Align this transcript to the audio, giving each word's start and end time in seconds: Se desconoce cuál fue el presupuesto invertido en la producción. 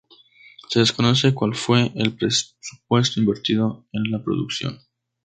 Se 0.67 0.79
desconoce 0.79 1.35
cuál 1.35 1.53
fue 1.53 1.91
el 1.93 2.15
presupuesto 2.15 3.19
invertido 3.19 3.85
en 3.91 4.09
la 4.09 4.23
producción. 4.23 4.81